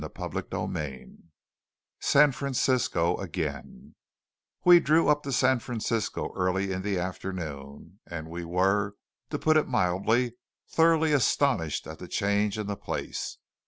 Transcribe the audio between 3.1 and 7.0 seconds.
AGAIN We drew up to San Francisco early in the